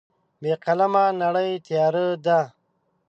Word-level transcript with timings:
بې 0.41 0.53
قلمه 0.63 1.05
نړۍ 1.21 1.51
تیاره 1.65 2.07
ده. 2.25 2.39